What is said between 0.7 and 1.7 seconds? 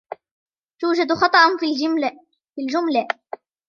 توجد خطأ في